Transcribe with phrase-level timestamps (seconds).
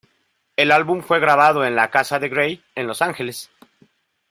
[0.55, 3.51] El álbum fue grabado en la casa de Grey en Los Ángeles.